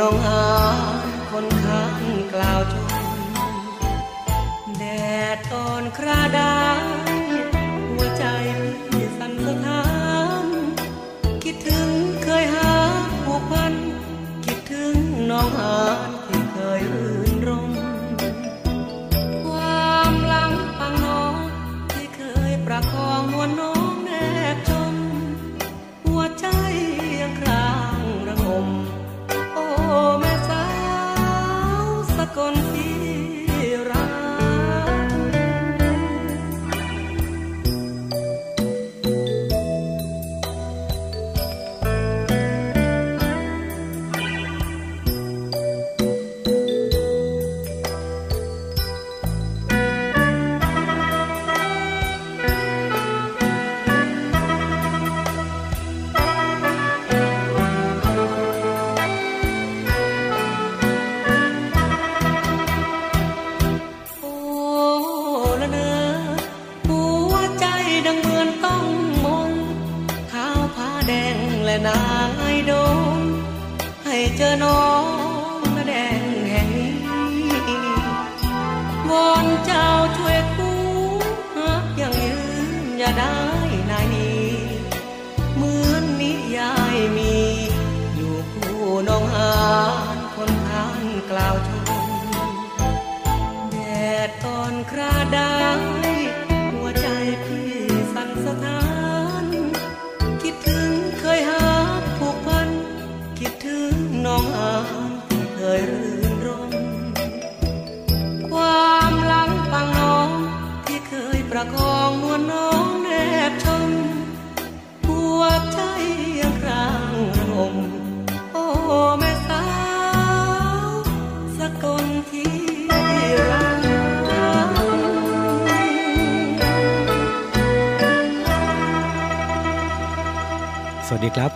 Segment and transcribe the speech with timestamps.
[0.00, 0.42] น้องหา
[1.30, 2.02] คนข้าง
[2.34, 2.88] กล่าวชม
[4.78, 4.84] แด
[5.34, 6.54] ดตอนคราดา
[7.90, 8.24] หัวใจ
[8.88, 9.82] พี่สั่นสะท้า
[10.44, 10.46] น
[11.44, 11.88] คิดถึง
[12.24, 12.72] เคยหา
[13.24, 13.74] ผูกพัน
[14.46, 14.94] คิดถึง
[15.30, 15.74] น้องหา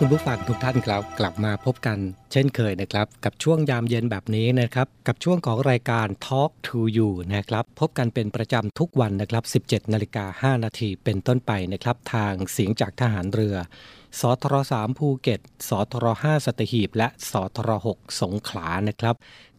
[0.01, 1.97] คุณผู้ฟังทุกท่านครับกลับมาพบกัน
[2.31, 13.55] เช่นเคยนะครับ กับช่วงยามเย็นแบบนี้นะครับ กับช่วงของรายการ Talk to You นะครับ พบกันเป็นประจำทุกวันนะครับ 17นาฬิกา5นาทีเป็นต้นไปนะครับ ทางเสียงจากทหารเรือ
[14.19, 19.15] สทร3ภูเก็ตสทร5สัตหีบ และสทร6สงขลานะครับ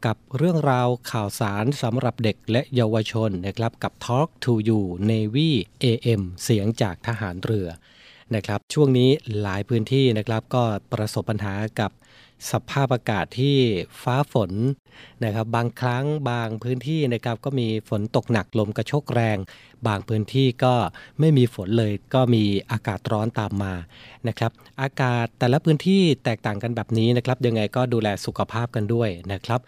[0.06, 5.50] กับเรื่องราวข่าวสารสำหรับเด็กและเยาวชนนะครับ กับ Talk to You Navy
[5.84, 7.68] AM เสียงจากทหารเรือ
[8.34, 9.10] นะครับช่วงนี้
[9.42, 10.62] หลายพื้นที่นะครับก็
[10.92, 11.90] ประสบปัญหากับ
[12.52, 13.56] สภาพอากาศที่
[14.02, 14.50] ฟ้าฝน
[15.24, 19.38] นะครับบางครั้งบางพื้นที่นะครับก็มีฝนตกหนักลมกระโชกแรง
[19.86, 20.74] บางพื้นที่ก็
[21.20, 23.74] ไม่มีฝนเลยก็มีอากาศร้อนตามมา
[24.28, 29.60] นะครับอากาศแต่ละพื้นที่แตกต่างกันแบบนี้นะครับยังไงก็ดูแลสุขภาพกันด้วยนะครับ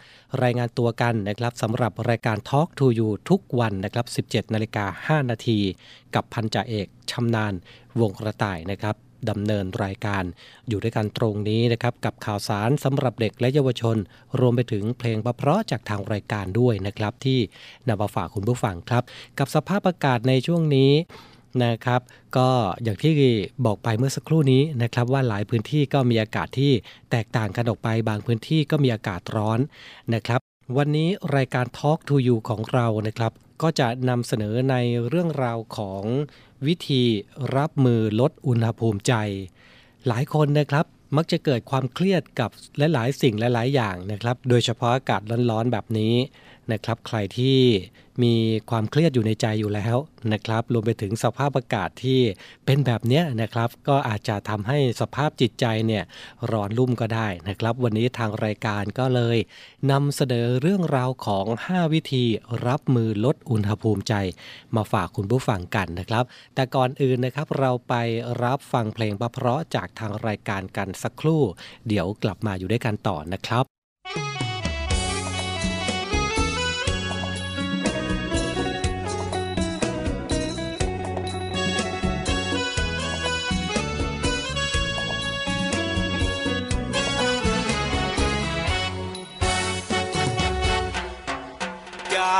[0.43, 5.59] รายงานตัวกันนะครับสำหรับรายการ Talk to You ทุกวันนะครับ 17นาฬิกา5นาที
[6.15, 7.53] กับพันจ่าเอก ชำนาญ
[7.99, 8.95] วงกระต่ายนะครับ
[9.29, 10.23] ดำเนินรายการ
[10.69, 13.97] อยู่ด้วยกันตรงนี้นะครับกับข่าวสารสำหรับเด็กและเยาวชน
[14.39, 17.39] รวมไปถึงเพลงประเพราะจากทางรายการด้วยนะครับ ที่
[17.87, 19.03] นำมาฝากคุณผู้ฟังครับ
[19.39, 20.91] กับสภาพอากาศในช่วงนี้
[21.63, 22.01] นะครับ
[22.37, 22.49] ก็
[22.83, 23.11] อย่างที่
[23.65, 26.71] บอกไปเมื่อสักครู่นี้นะครับ ว่าหลายพื้นที่ก็มีอากาศที่
[27.11, 29.59] แตกต่างกันออกไป บางพื้นที่ก็มีอากาศร้อน
[30.13, 30.39] นะครับ
[30.77, 33.31] วันนี้รายการ Talk to You ของเรานะครับ
[33.63, 34.75] ก็จะนำเสนอใน
[35.07, 36.03] เรื่องราวของ
[36.67, 37.03] วิธี
[37.57, 39.13] รับมือลดอุณหภูมิใจ
[40.07, 40.85] หลายคนนะครับ
[41.17, 42.49] มักจะเกิดความเครียดกับ
[42.93, 45.21] หลายๆ สิ่งหลาย ๆ อย่างนะครับ โดยเฉพาะอากาศ
[45.51, 46.13] ร้อนๆแบบนี้
[46.71, 47.59] นะครับใครที่
[48.23, 48.35] มี
[48.69, 49.97] ความเครียดอยู่ในใจอยู่แล้ว
[50.33, 52.19] นะครับรวมไปถึงสภาพอากาศที่
[52.65, 56.03] เป็นแบบนี้นะครับ ก็อาจจะทำให้สภาพจิตใจเนี่ย
[56.51, 59.37] ร้อนรุ่มก็ได้นะครับ วันนี้ทางรายการก็เลย
[59.91, 62.25] นำเสนอเรื่องราวของ 5 วิธี
[62.67, 64.13] รับมือลดอุณหภูมิใจ
[64.75, 66.23] มาฝากคุณผู้ฟังกันนะครับ
[66.55, 67.93] แต่ก่อนอื่นนะครับเราไป
[68.43, 71.41] รับฟังเพลงเพราะจากทางรายการกันสักครู่
[71.87, 73.65] เดี๋ยวกลับมาอยู่ด้วยกันต่อนะครับ
[74.42, 74.42] จ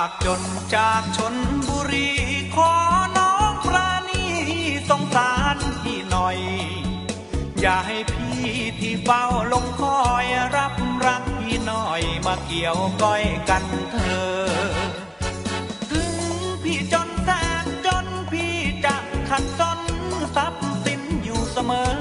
[0.04, 0.42] ากจน
[0.76, 1.36] จากชน
[1.68, 2.10] บุรี
[2.56, 2.72] ขอ
[3.18, 4.24] น้องปราณี
[4.90, 6.38] สงสารพี่หน่อย
[7.62, 8.42] อย่าให้พี่
[8.80, 9.24] ที่เฝ้า
[9.54, 10.74] ลงคอยรับ
[11.06, 13.98] รักพี่หน่อยมาเกี่ยวก้อยกันเธ
[14.28, 14.34] อ
[15.92, 16.14] ถึง
[16.64, 17.30] พี่จนแส
[17.64, 18.96] นจนพี่จะ
[19.30, 19.80] ขัดสน
[20.36, 21.96] ทรัพย์สินอยู่เสมอ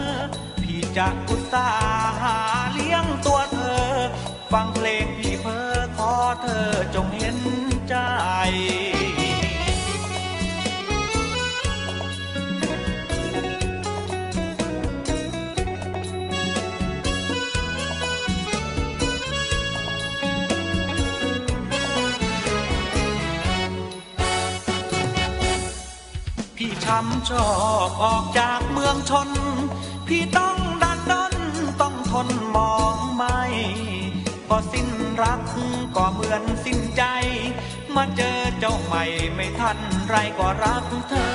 [0.62, 2.36] พี่จะอุตส่าห์หา
[2.72, 3.86] เลี้ยงตัวเธอ
[4.52, 6.12] ฟังเพลงพี่เพ้อขอ
[6.42, 7.61] เธอจงเห็น
[7.92, 7.98] ใจ
[26.56, 27.48] พี่ช้ำชอ
[27.86, 29.30] บออกจากเมืองชน
[30.06, 31.34] พี่ต้องดันด้น
[31.80, 33.40] ต้องทนมองไม่
[34.48, 34.88] พอสิ้น
[35.22, 35.40] รัก
[35.96, 37.02] ก็เหมือนสิ้นใจ
[37.96, 39.04] มาเจอเจ้าใหม่
[39.34, 39.78] ไม่ทัน
[40.08, 41.34] ไรก็รักเธอ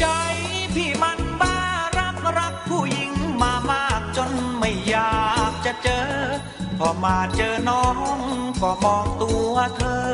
[0.00, 0.06] ใจ
[0.74, 1.56] พี่มันบ้า
[1.98, 3.12] รักรักผู้หญิง
[3.42, 6.08] มามากจนไม่อยากจะเจอ
[6.78, 7.86] พอมาเจอน้อ
[8.16, 8.18] ง
[8.62, 10.06] ก็มองตัวเธอ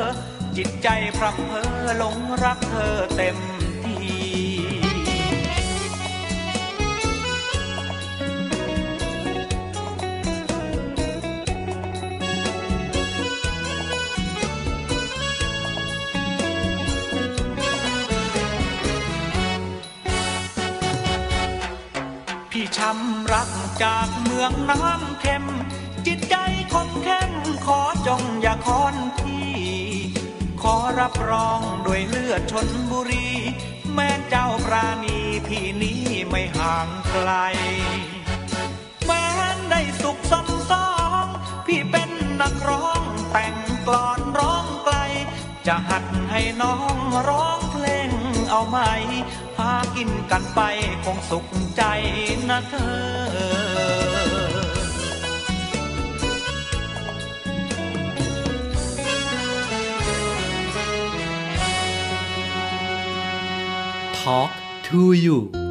[0.57, 0.87] จิตใจ
[1.17, 1.67] พรำเพอ
[1.97, 3.37] หลงรักเธอเต็ม
[22.77, 23.49] ช้ำรัก
[23.83, 25.45] จากเมืองน้ำเค็ม
[26.07, 26.35] จิตใจ
[26.73, 27.31] คมเข้ม
[27.65, 29.53] ขอจงอย่าคอนพี่
[30.61, 33.29] ขอรับรองด้วยเลือดชนบุรี
[33.93, 35.17] แม้เจ้าปราณี
[35.47, 37.31] พี่นี้ไม่ห่างไกล
[39.05, 40.89] แม้นได้สุขสมสอ
[41.23, 41.25] ง
[41.65, 43.55] พี่เป็นนักร้องแต่ง
[43.87, 44.95] กลอนร้องไกล
[45.67, 46.97] จะหัดให้น้อง
[47.29, 47.62] ร้อง
[48.43, 48.77] เพลงเอาไหม
[49.57, 50.59] หากินกันไป
[51.03, 51.45] คงสุข
[51.77, 51.83] ใจ
[52.49, 53.03] นะเธอ
[64.19, 64.49] ทอล์ก
[64.85, 65.62] to you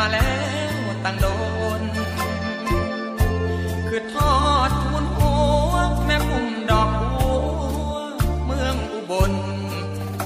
[0.00, 0.34] มาแล้
[0.74, 1.26] วตั้งโด
[1.80, 1.82] น
[3.88, 4.34] คือทอ
[4.68, 5.32] ดทุนหั
[5.70, 5.74] ว
[6.06, 7.32] แม่พุ่มดอกบั
[7.92, 7.96] ว
[8.44, 9.32] เมืองอุบล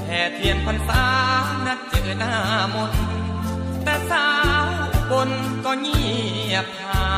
[0.07, 1.05] แห่เทียนพรรษา
[1.67, 2.35] นัดเจอหน้า
[2.75, 2.93] มน
[3.85, 4.29] แต่สา
[4.63, 4.67] ว
[5.11, 5.31] บน
[5.65, 6.05] ก็เงี
[6.53, 7.09] ยบหา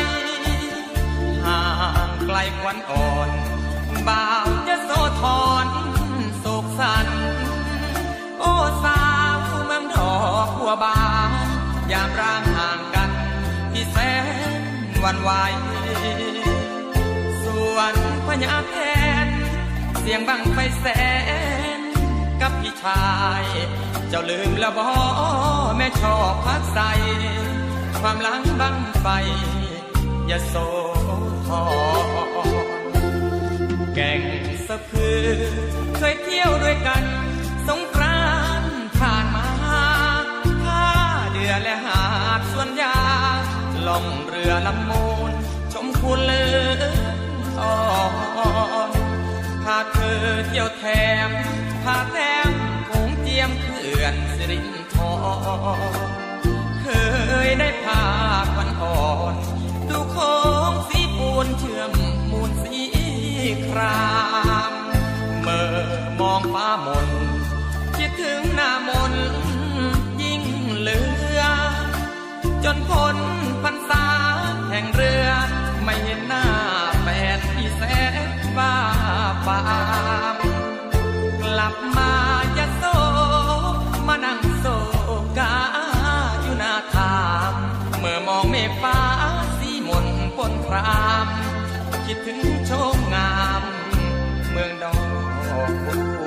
[0.00, 0.02] ย
[1.44, 1.60] ห่า
[2.08, 3.30] งไกลควันอ่อน
[4.08, 4.90] บ่าวจะโซ
[5.20, 5.66] ทอน
[6.40, 7.08] โศกสัน
[8.40, 8.52] โอ้
[8.84, 9.02] สา
[9.34, 10.14] วเมืองดอ
[10.46, 11.25] กหัวบาน
[11.92, 13.10] ยามร่างห่างกัน
[13.72, 13.96] ที่แส
[14.58, 14.60] น
[15.04, 15.30] วันไหว
[17.44, 17.94] ส่วน
[18.26, 18.76] พญาแท
[19.26, 19.28] น
[20.00, 20.86] เสียงบังไฟแส
[21.78, 21.80] น
[22.40, 23.06] กับพี่ชา
[23.42, 23.44] ย
[24.08, 24.88] เจ้าลืมละบอ
[25.76, 26.78] แม่ชอบพักใส
[28.00, 29.06] ความหลังบังไฟ
[30.26, 30.54] อย่าโซ
[31.48, 31.62] ทอ
[33.94, 34.22] แก่ง
[34.66, 35.28] สะพือ
[35.96, 37.04] เคยเที่ยวด้วยกัน
[41.62, 42.02] และหา
[42.38, 42.96] ดส่วนยา
[43.86, 45.30] ล่องเรือลำมูล
[45.72, 46.44] ชมคุณเลื
[46.80, 46.82] อ
[47.60, 47.74] อ่อ
[48.88, 48.90] น
[49.64, 50.84] พาเธอเที่ยวแถ
[51.28, 51.30] ม
[51.84, 52.50] พาแต้ม
[52.88, 55.04] คงเจียมเขื่อนสิรินทร
[56.80, 56.86] เค
[57.46, 58.02] ยได้พา
[58.54, 59.34] ควันอ่อน
[59.88, 60.34] ดูโค้
[60.70, 61.92] งสีปูนเชื่อม
[62.30, 62.82] มูลสี
[63.66, 64.04] ครา
[64.70, 64.72] ม
[65.42, 65.76] เมื่อ
[66.20, 67.08] มองฟ้ามน
[67.96, 69.14] คิดถึงหน้ามน
[72.68, 73.16] จนพ้น
[73.62, 74.06] พรรษา
[74.70, 75.28] แห่งเรือ
[75.84, 76.46] ไม่เห็นหน้า
[77.02, 77.82] แฟนที่แส
[78.28, 78.74] นบ้า
[79.46, 79.60] ปา
[80.34, 80.36] ม
[81.42, 82.12] กลับมา
[82.56, 82.84] จะโซ
[84.06, 84.66] มานั่งโซ
[85.38, 85.54] กา
[86.42, 87.18] อยู่หน้าทา
[87.50, 87.52] ม
[87.98, 88.98] เมื่อมองเมฆฟ้า
[89.58, 90.06] สีมน
[90.36, 91.26] ปนคราม
[92.06, 93.62] คิดถึงโชมงาม
[94.50, 94.94] เมืองดอ
[95.70, 96.25] ก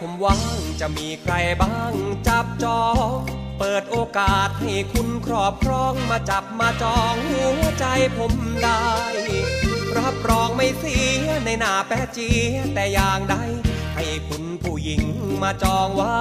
[0.00, 0.40] ผมหว่าง
[0.80, 1.94] จะมีใครบ้าง
[2.28, 2.84] จับจอ
[3.16, 3.18] ง
[3.58, 7.84] เปิดโอกาสให้คุณครอบครองมาจับมาจองหัวใจ
[8.18, 8.84] ผมได้
[9.98, 12.30] รับรองไม่เสียในหน้าแปะจี
[12.74, 13.34] แต่อย่างใด
[13.96, 15.02] ให้คุณผู้หญิง
[15.42, 16.16] มาจองไว้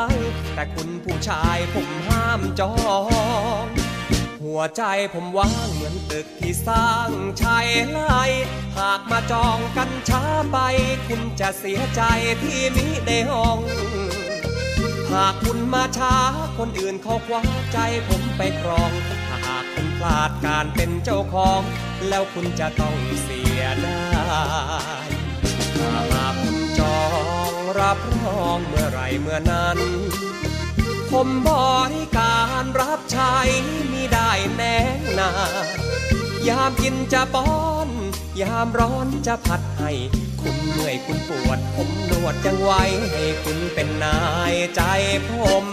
[0.56, 2.74] แต่คุณผู้ชายผมห้ามจอ
[3.66, 3.66] ง
[4.44, 7.10] หัวใจผมว่างเหมือนตึกที่สร้าง
[7.42, 8.00] ชายไล
[8.78, 10.58] หากมาจองกันช้าไป
[11.08, 12.02] คุณจะเสียใจ
[12.44, 13.60] ที่มิได้ห้อง
[15.14, 16.16] หากคุณมาช้า
[16.58, 17.42] คนอื่นเขาคว้า
[17.74, 18.92] ใจผมไปครอง
[19.30, 21.62] หากคุณพลาดการเป็นเจ้าของ
[22.08, 24.06] แล้วคุณจะต้องเสียได้
[25.78, 27.02] ถ้าหากคุณจอ
[27.52, 29.80] งรับรองเมื่อไรเมื่อนั้น
[31.12, 31.50] ผมบ
[31.94, 33.34] ริการรับใช้
[33.92, 34.78] มิได้แน่
[35.20, 35.32] นา
[35.64, 35.66] น
[36.48, 37.52] ยามกินจะป้อ
[37.88, 37.90] น
[38.42, 39.92] ยามร้อนจะผัดให้
[40.42, 44.20] คุณเมื่อยคุณปวด ผมนวดยังไว้ ให้คุณเป็นนา
[44.54, 44.82] ยใจ
[45.28, 45.32] ผ
[45.64, 45.66] ม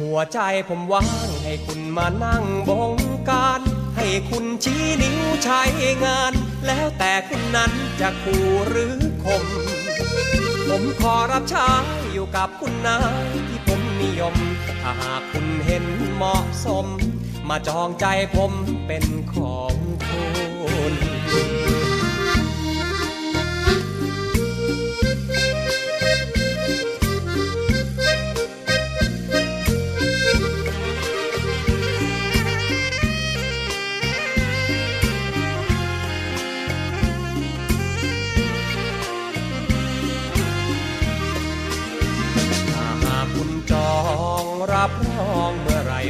[0.00, 1.08] หัวใจผมว่าง
[1.44, 2.94] ให้คุณมานั่งบง
[3.30, 3.60] การ
[3.96, 5.60] ให้คุณชี้นิ้วใช้
[6.04, 6.32] งาน
[6.66, 9.44] แล้วแต่คุณนั้นจะคู่หรือคม
[10.68, 11.70] ผมขอรับใช้
[12.24, 14.34] อยู่กับคุณนายที่ผมนิยม
[14.82, 16.86] ถ้าหากคุณเห็นเหมาะสม
[17.48, 18.52] มาจองใจผม
[18.86, 19.74] เป็นของ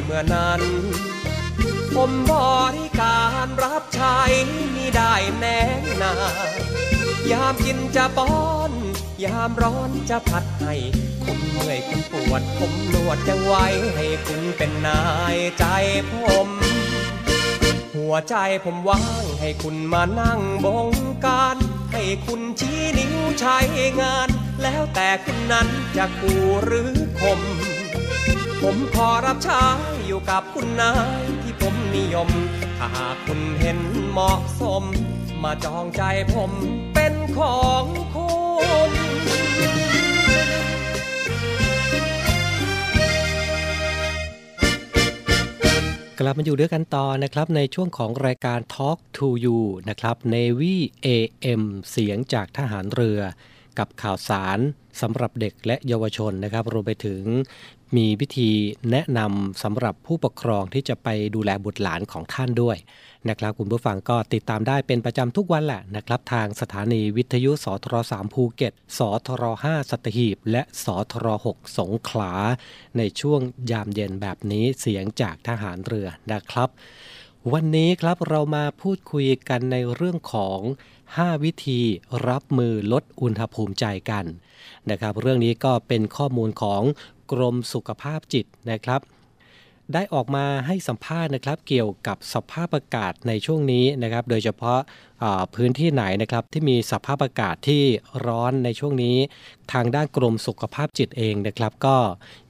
[0.03, 0.63] เมื่อนั้น
[1.95, 2.33] ผมบ
[2.77, 4.19] ริการรับใช้
[4.75, 5.61] มีได้แน่
[6.03, 6.15] นา
[7.33, 8.35] ยามกินจะป้อ
[8.71, 8.73] น
[9.25, 10.75] ยามร้อนจะพัดให้
[11.25, 15.03] คุณเมื่อยคุณปวด ผมนวดยังไว้ให้คุณเป็นนา
[15.37, 15.65] ยใจ
[16.11, 16.13] ผ
[16.47, 16.49] ม
[17.97, 20.91] หัวใจผมว่างให้คุณมานั่งบง
[21.27, 21.57] การ
[21.93, 23.59] ให้คุณชี้นิ้วใช้
[24.01, 24.29] งาน
[24.63, 26.35] แล้วแต่คุณนั้นจะกู
[26.65, 27.41] หรือคม
[28.63, 29.63] ผมขอรับใช้
[30.07, 32.29] อยู่กับคุณนายที่ผมนิยม
[32.79, 33.79] ถ้าหากคุณเห็น
[34.11, 34.83] เหมาะสม
[35.43, 36.03] มาจองใจ
[36.35, 36.51] ผม
[36.95, 37.85] เป็นของ
[38.15, 38.29] คุ
[38.89, 38.93] ณ
[46.21, 50.75] กลับมาอยู่ด้วยกันต่อนะครับในช่วงของรายการ Talk to You นะครับ Navy
[51.07, 53.21] AM เสียงจากทหารเรือ
[53.79, 54.59] กับข่าวสาร
[55.01, 57.23] สำหรับเด็กและเยาวชนนะครับ รวมไปถึง
[57.97, 58.51] มีวิธี
[58.91, 62.77] แนะนำสำหรับผู้ปกครองที่จะไปดูแลบุตรหลานของท่านด้วย
[63.29, 72.33] นะครับคุณผู้ฟังก็ติดตามได้เป็นประจำทุกวันแหละนะครับ ทางสถานีวิทยุสทร3ภูเก็ตสทร5สัตหีบ และสทร6สงขลา
[72.97, 76.69] ในช่วงยามเย็นแบบนี้เสียงจากทหารเรือนะครับ
[77.53, 80.61] วันนี้ครับเรามาพูดคุยกันในเรื่องของ
[81.07, 81.81] 5 วิธี
[82.29, 84.25] รับมือลดอุณหภูมิใจกัน
[84.91, 86.83] นะครับ เรื่องนี้ก็เป็นข้อมูลของ
[87.33, 89.01] กรมสุขภาพจิตนะครับ
[89.93, 94.81] ได้ออกมาให้สัมภาษณ์นะครับ เกี่ยวกับสภาพอากาศในช่วงนี้นะครับ โดยเฉพาะ
[95.55, 97.83] พื้นที่ไหนนะครับที่มีสภาพอากาศที่
[98.27, 99.17] ร้อนในช่วงนี้
[99.73, 101.97] ทางด้านกรมสุขภาพจิตเองนะครับ ก็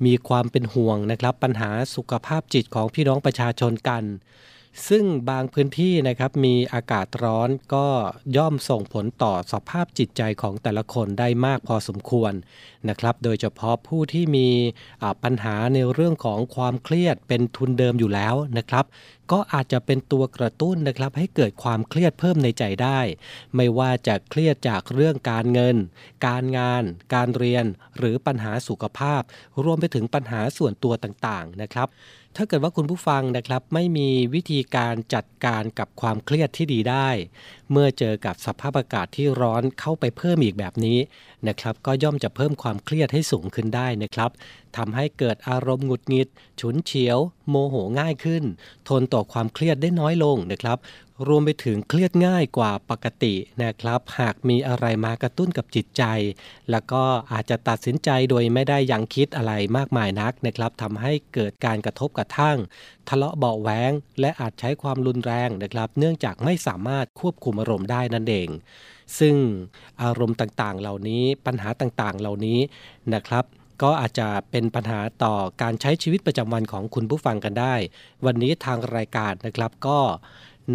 [0.06, 4.02] มีความเป็นห่วงนะครับ ปัญหาสุขภาพจิตของพี่น้องประชาชนกัน
[4.88, 7.86] ซึ่งบางพื้นที่นะครับมีอากาศร้อนก็
[8.36, 12.32] ย่อมส่งผลต่อสภาพจิตใจของแต่ละคนได้มากพอสมควร
[12.88, 14.48] นะครับ โดยเฉพาะผู้ที่มี
[15.22, 18.84] ปัญหาในเรื่องของความเครียดเป็นทุนเดิมอยู่แล้วนะครับ
[19.32, 23.00] ก็อาจจะเป็นตัวกระตุ้นนะครับ ให้เกิดความเครียดเพิ่มในใจได้
[23.56, 25.76] ไม่ว่าจะเครียดจากเรื่องการเงิน
[26.26, 26.82] การงาน
[27.14, 27.64] การเรียน
[27.98, 29.22] หรือปัญหาสุขภาพ
[29.64, 31.88] รวมไปถึงปัญหาส่วนตัวต่างๆนะครับ
[32.36, 37.08] ถ้าเกิดว่าคุณผู้ฟังนะครับไม่มีวิธีการจัดการกับความเครียดที่ดีได้
[37.70, 40.98] เมื่อเจอกับสภาพอากาศที่ร้อนเข้าไปเพิ่มอีกแบบนี้
[41.48, 44.30] นะครับก็ย่อมจะเพิ่มความเครียดให้สูงขึ้นได้นะครับ
[44.76, 46.28] ทำให้เกิดอารมณ์หงุดหงิด
[46.60, 47.18] ฉุนเฉียว
[47.48, 48.44] โมโหง่ายขึ้น
[48.88, 50.78] ทนต่อความเครียดได้น้อยลงนะครับ
[51.28, 56.04] รวมไปถึงเครียดง่ายกว่าปกตินะครับ หากมีอะไรมากระตุ้นกับจิตใจ
[56.70, 62.58] แล้วก็อาจจะตัดสินใจโดยไม่ได้ยังคิดอะไรมากมายนักนะครับทำให้เกิดการกระทบกระทั่ง
[63.08, 68.48] ทะเลาะเบาแหวงและอาจใช้ความรุนแรงนะครับ เนื่องจากไม่สามารถควบคุมอารมณ์ได้นั่นเอง
[69.18, 69.36] ซึ่ง
[70.02, 72.60] อารมณ์ต่างๆ เหล่านี้ปัญหาต่างๆ เหล่านี้
[73.14, 73.44] นะครับ
[73.82, 77.74] ก็อาจจะเป็นปัญหาต่อการใช้ชีวิตประจำวันของคุณผู้ฟังกันได้
[78.26, 79.98] วันนี้ทางรายการนะครับก็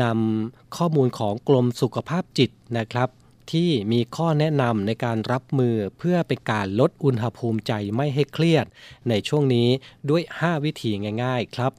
[0.02, 3.10] นำข้อมูลของกรมสุขภาพจิตนะครับ
[3.52, 8.66] ที่มีข้อแนะนำในการรับมือเพื่อเป็นการลดอุณหภูมิใจไม่ให้เครียด
[9.10, 9.70] ในช่วงนี้
[10.10, 10.92] ด้วย 5 วิธี
[11.24, 11.72] ง่าย ๆครับ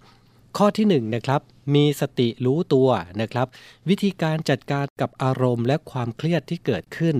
[0.58, 1.40] ข้อที่1นนะครับ
[1.74, 2.88] มีสติรู้ตัว
[3.20, 3.46] นะครับ
[3.88, 7.16] วิธีการจัดการกับอารมณ์และความเครียดที่เกิดขึ้น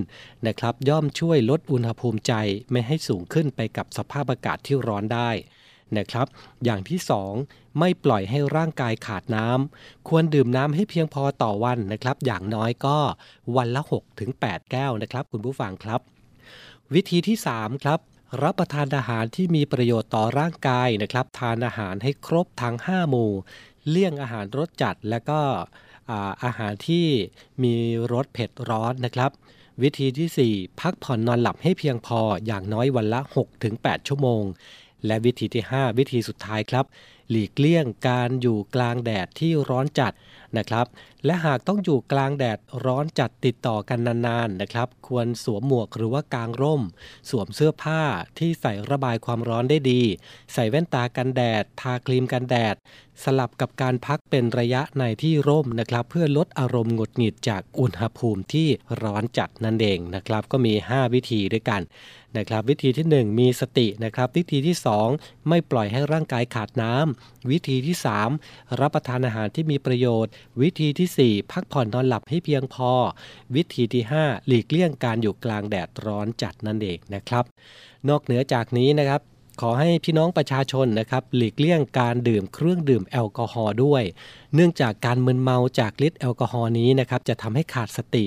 [0.47, 2.33] นะครับ ย่อมช่วยลดอุณหภูมิใจ
[2.71, 5.29] ไม่ให้สูงขึ้นไปกับสภาพอากาศที่ร้อนได้
[5.97, 6.27] นะครับ
[6.65, 6.99] อย่างที่
[7.39, 12.97] 2 ไม่ปล่อยให้ร่างกายขาดน้ำควรดื่มน้ำให้เพียงพอต่อวันนะครับ อย่างน้อยก็
[13.55, 13.81] วันละ
[14.25, 15.99] 6-8 แก้วนะครับ คุณผู้ฟังครับ
[16.93, 17.99] วิธีที่ 3 ครับ
[18.43, 23.31] รับประทานอาหารที่มีประโยชน์ต่อร่างกายนะครับ ทานอาหารให้ครบทั้ง 5 หมู่
[23.89, 25.39] เลี่ยงอาหารรสจัดและก็
[26.09, 27.05] อาอาหารที่
[27.63, 27.75] มี
[28.13, 29.31] รสเผ็ดร้อนนะครับ
[29.81, 33.19] วิธีที่ 4 พักผ่อนนอนหลับให้เพียงพออย่างน้อยวันละ
[33.63, 34.43] 6-8 ชั่วโมง
[35.05, 36.85] และวิธีที่ 5 วิธีสุดท้ายครับ
[37.29, 40.13] หลีกเลี่ยงการอยู่กลางแดดที่ร้อนจัด
[40.57, 40.87] นะครับ
[41.25, 46.81] และหากต้องอยู่กลางแดดร้อนจัดติดต่อกันนานๆนะครับ ควรสวมหมวกหรือว่ากางร่ม
[47.29, 48.01] สวมเสื้อผ้า
[48.39, 50.01] ที่ใส่ระบายความร้อนได้ดี
[50.53, 52.75] ใส่แว่นตากันแดด ทาครีมกันแดด
[53.23, 58.67] สลับกับการพักเป็นระยะในที่ร่มนะครับ เพื่อลดอารมณ์หงุดหงิดจากอุณหภูมิที่
[59.01, 61.81] ร้อนจัดนั่นเองนะครับ ก็มี 5 วิธีด้วยกัน
[62.37, 64.75] นะครับ วิธีที่ 1 มีสตินะครับ วิธีที่
[65.11, 67.95] 2 ไม่ปล่อยให้ร่างกายขาดน้ำวิธีที่
[68.37, 72.91] 3 รับประทานอาหารที่มีประโยชน์ วิธีที่ 4 พักผ่อนนอนหลับให้เพียงพอ
[73.55, 77.43] วิธีที่ 5 หลีกเลี่ยงการอยู่กลางแดดร้อนจัดนั่นเองนะครับ
[78.09, 79.21] นอกเหนือจากนี้นะครับ
[79.61, 84.03] ขอให้พี่น้องประชาชนนะครับหลีกเลี่ยงการดื่มเครื่องดื่มแอลกอฮอล์ด้วย
[84.55, 88.25] เนื่องจากการมึนเมาจากฤทธิ์แอลกอฮอล์นี้นะครับจะทำให้ขาดสติ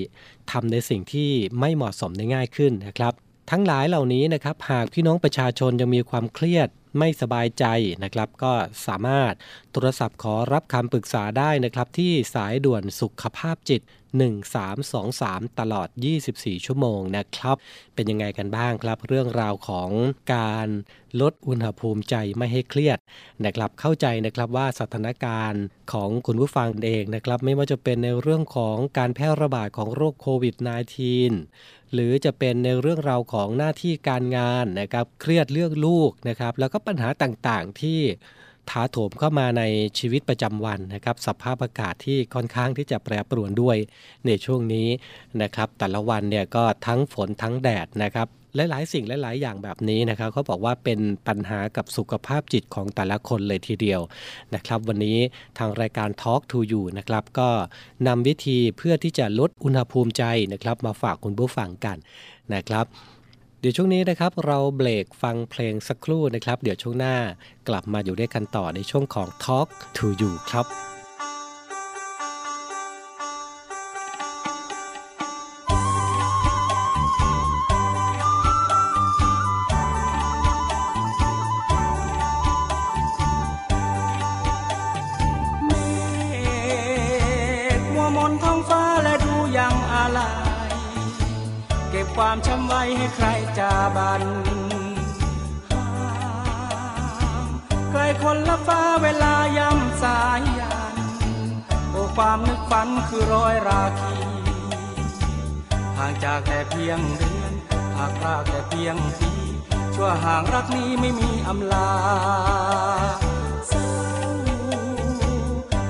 [0.51, 3.13] ทำในสิ่งที่ไม่เหมาะสมได้ง่ายขึ้นนะครับ
[3.51, 7.65] ทั้งหลายเหล่านี้นะครับหากพี่น้องประชาชนยังมีความเครียดไม่สบายใจ
[8.03, 8.53] นะครับ ก็
[8.87, 9.33] สามารถ
[9.71, 13.81] โทรศัพท์ขอรับคำปรึกษาได้นะครับ ที่สายด่วนสุขภาพจิต
[14.83, 15.87] 1323 ตลอด
[16.27, 17.55] 24 ชั่วโมงนะครับ
[17.95, 19.89] เป็นยังไงกันบ้างครับ เรื่องราวของ
[20.35, 20.67] การ
[21.21, 22.97] ลดอุณหภูมิใจไม่ให้เครียด
[23.45, 30.55] นะครับ เข้าใจนะครับว่าสถานการณ์ของคุณผู้ฟังเองนะครับ ไม่ว่าจะเป็นในเรื่องของการแพร่ระบาดของโรคโควิด
[31.25, 38.01] -19 หรือจะเป็นในเรื่องราวของหน้าที่การงานนะครับ เครียดเรื่องลูกนะครับ แล้วก็ปัญหาต่างๆที่
[38.69, 39.63] ถาโถมเข้ามาใน
[39.99, 43.77] ชีวิตประจำวันนะครับ สภาพอากาศที่ค่อนข้างที่จะแปรปรวนด้วย
[44.25, 44.87] ในช่วงนี้
[45.41, 54.01] นะครับ แต่ละวันเนี่ยก็ทั้งฝนทั้งแดดนะครับหลายๆสิ่งหลายๆอย่างแบบนี้นะครับเขาบอกว่าเป็นปัญหากับสุขภาพจิตของแต่ละคนเลยทีเดียว
[54.55, 55.17] นะครับ วันนี้
[55.57, 57.49] ทางรายการ Talk to You นะครับ ก็
[58.07, 60.23] นำวิธีเพื่อที่จะลดอุณหภูมิใจ
[60.53, 61.97] นะครับ มาฝากคุณผู้ฟังกัน
[62.53, 62.85] นะครับ
[63.67, 67.15] ดี๋ยวช่วงนี้นะครับเราเบรกฟังเพลงสักครู่นะครับ เดี๋ยวช่วงหน้า
[67.67, 70.67] กลับมาอยู่ด้วยกันต่อในช่วงของ Talk to You ครับ
[92.15, 93.27] ความช้ำไว้ให้ใคร
[93.95, 94.23] บัน
[97.91, 100.95] ไกลคนละฟ้าเวลายำสายยาน
[101.91, 104.15] โอ้ความนึกฝันคือรอยราคี
[105.97, 107.53] ห่างจากแต่เพียงเดือน
[107.97, 109.31] หากพลาดแต่เพียงปี
[109.95, 111.91] ชั่วห่างรักนี้ไม่มีอำลา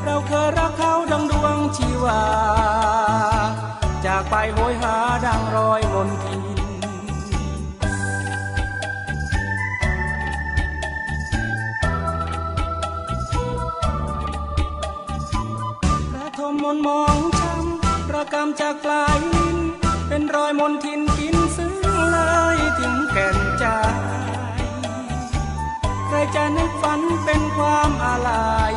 [0.04, 2.22] เราเคยรักเขาดังดวงชีวา
[4.06, 19.58] จากไปโหยหาดังรอยมนทิำระกำจากปลายลิ้น
[20.08, 21.74] เป็นรอยมนทินกินซึ้ง
[22.12, 22.20] เล
[22.56, 23.66] ยถึงแก่นใจ
[26.08, 28.74] ใครจะนึกฝันเป็นความอาลัย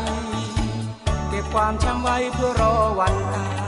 [1.29, 3.59] เก็บความช้ำไว้เพื่อรอวันตาย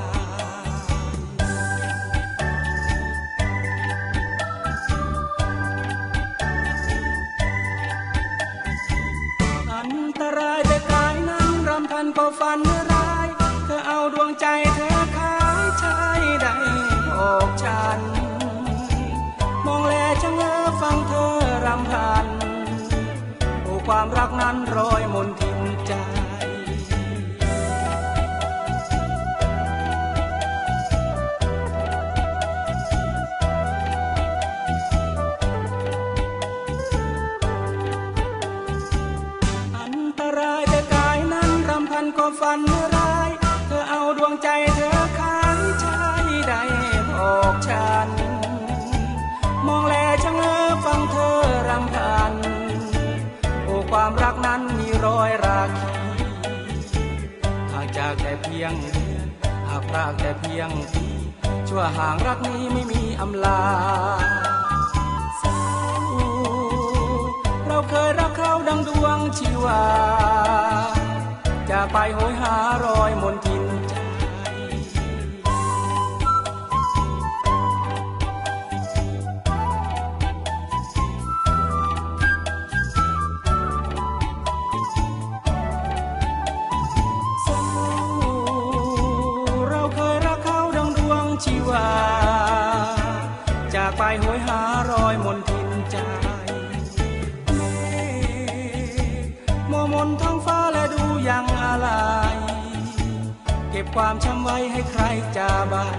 [11.90, 12.89] พันก็ฝันร้ายเธ
[23.94, 25.92] ความรักนั้นรอยมนทินใจ
[39.76, 42.99] อันตรายจต่กายนั้นรำพันความฝัน
[58.62, 59.28] ยงเดือน
[59.68, 61.06] หากรากแต่เพียงปี
[61.68, 63.62] ชั่วห่างรักนี้ไม่มีอำลา
[67.66, 69.82] เราเคยรักเขาดังดวงชีวา
[71.70, 73.59] จะไปโหยหารอยมนทิน
[103.94, 105.02] ความช้ำไว้ให้ใคร
[105.36, 105.98] จาบัน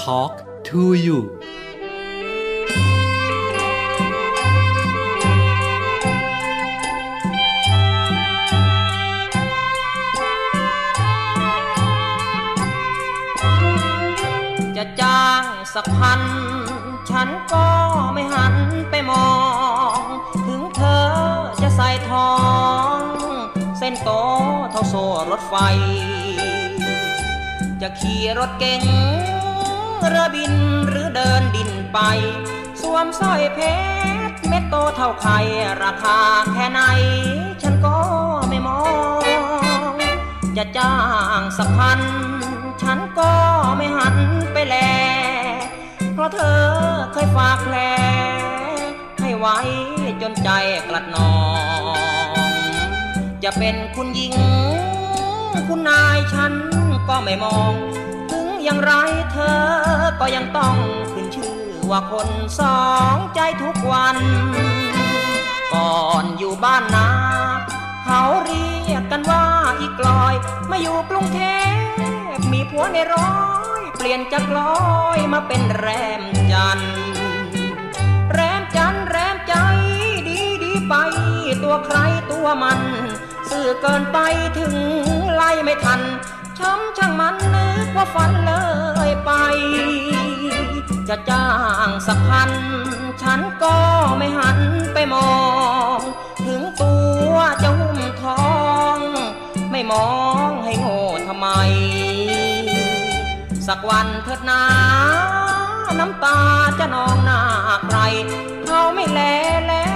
[0.00, 0.32] ทอล์ก
[0.68, 1.33] to you
[15.78, 16.20] สักพัน
[17.10, 17.66] ฉันก็
[18.14, 18.54] ไม่หัน
[18.90, 19.30] ไปมอ
[19.98, 20.00] ง
[20.46, 21.06] ถึงเธอ
[21.62, 22.32] จะใส่ทอ
[22.96, 22.98] ง
[23.78, 24.10] เส้นโต
[24.70, 25.54] เท่าโซ่รถไฟ
[27.80, 28.82] จะขี่รถเก๋ง
[30.08, 30.54] เรือบิน
[30.88, 31.98] หรือเดินดินไป
[32.80, 33.58] สวมสร้อยเพ
[34.30, 35.38] ชรเม็ดโตเท่าไข่
[35.82, 36.18] ราคา
[36.52, 36.80] แค่ไหน
[37.62, 37.98] ฉันก็
[38.48, 38.80] ไม่มอ
[39.92, 39.94] ง
[40.56, 40.96] จะจ้า
[41.38, 42.00] งสักพัน
[42.82, 43.32] ฉันก็
[43.76, 44.16] ไม่หัน
[44.52, 44.76] ไปแล
[46.14, 46.62] เพราะเธอ
[47.12, 47.76] เคยฝากแผล
[49.20, 49.58] ให้ไว้
[50.22, 50.50] จนใจ
[50.88, 51.34] กลัดนอ
[51.80, 52.52] ง
[53.44, 54.34] จะเป็นคุณหญิง
[55.68, 56.54] คุณนายฉัน
[57.08, 57.74] ก็ไม่มอง
[58.30, 58.92] ถึงอย่างไร
[59.32, 59.60] เธอ
[60.20, 60.76] ก็ยังต้อง
[61.12, 61.58] ขึ้นชื่อ
[61.90, 62.28] ว่าคน
[62.60, 62.82] สอ
[63.14, 64.16] งใจทุกวัน
[65.72, 67.08] ก่อนอยู่บ้านนา
[68.04, 69.44] เขาเรียกกันว่า
[69.80, 70.34] อีกลอย
[70.70, 71.40] มาอยู่กรุงเท
[72.36, 73.34] พม ผัวในร้อ
[73.80, 74.76] ย เปลี่ยนจากลอ
[75.16, 75.86] ยมาเป็นแร
[76.20, 76.22] ม
[76.52, 76.80] จัน
[78.32, 79.54] แรมจันแรมใจ
[80.28, 80.94] ดีดีไป
[81.64, 81.98] ตัวใคร
[82.32, 82.80] ตัวมัน
[83.50, 84.18] สื่อเกินไป
[84.58, 84.74] ถึง
[85.34, 86.00] ไล่ไม่ทัน
[86.58, 88.52] ช้ำช่างมันนึกว่าฝันเล
[89.08, 89.30] ยไป
[91.08, 91.48] จะจ้า
[91.86, 92.50] งสักพัน
[93.22, 93.76] ฉันก็
[94.18, 94.58] ไม่หัน
[94.94, 95.32] ไปมอ
[95.96, 95.98] ง
[96.46, 96.94] ถึงตั
[97.30, 98.46] วจะหุ้มทอ
[98.96, 98.98] ง
[99.70, 100.08] ไม่มอ
[100.48, 101.46] งให้โง่ทำไม
[103.66, 104.62] สักวันเถิดนา
[105.98, 106.38] น้ำตา
[106.78, 107.40] จะนองหน้า
[107.86, 107.98] ใคร
[108.66, 109.20] เขาไม่แล
[109.68, 109.88] แล้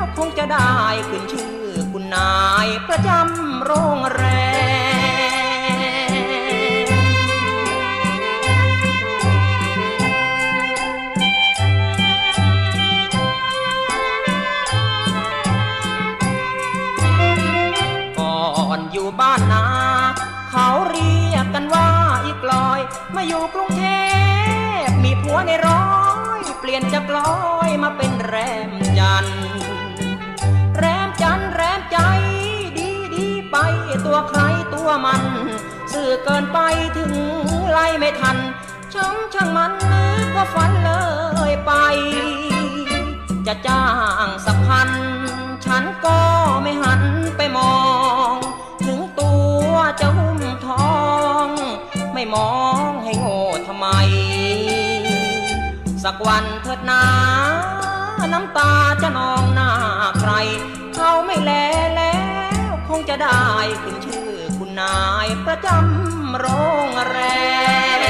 [0.00, 0.70] วคงจะได้
[1.08, 1.54] ขึ้นชื่อ
[1.92, 4.24] คุณนายประจำโรงแร
[4.78, 4.79] ม
[23.22, 23.86] มาอยู่กรุงเท
[24.84, 25.86] พ มีผัวในร้อ
[26.38, 27.34] ย เปลี่ยนจากลอ
[27.68, 28.34] ยมาเป็นแร
[28.68, 29.26] มจัน
[30.78, 31.98] แรมจันแรมใจ
[32.78, 33.56] ดีดีไป
[34.06, 34.40] ตัวใคร
[34.74, 35.22] ตัวมัน
[35.92, 36.58] สื่อเกินไป
[36.96, 37.12] ถึง
[37.70, 38.36] ไล่ไม่ทัน
[38.94, 40.92] ช่างช่างมันนึกว่าฝันเล
[41.50, 41.72] ยไป
[43.46, 43.86] จะจ้า
[44.24, 44.90] งสักพัน
[45.64, 46.18] ฉันก็
[46.62, 47.02] ไม่หัน
[47.36, 47.74] ไปมอ
[48.32, 48.34] ง
[48.86, 49.32] ถึงตั
[49.70, 50.90] วจะหุ้มทอ
[51.46, 51.48] ง
[52.14, 52.52] ไม่มอ
[52.88, 52.99] ง
[56.04, 57.02] สักวันเถิดนา
[58.32, 59.70] น้ำตาจะนองหน้า
[60.20, 60.32] ใคร
[60.94, 61.52] เขาไม่แล
[61.96, 62.16] แล้
[62.68, 63.42] ว คงจะได้
[63.82, 66.46] ขึ้นชื่อคุณนายประจำโร
[66.86, 67.18] งแร
[67.98, 68.00] ม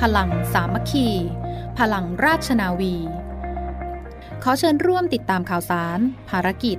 [0.00, 1.08] พลังสามัคคี
[1.78, 2.94] พลังราชนาวี
[4.42, 5.98] ขอเชิญร่วมติดตามข่าวสาร
[6.30, 6.78] ภารกิจ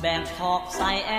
[0.00, 1.12] แบ่งขอกใส่แอ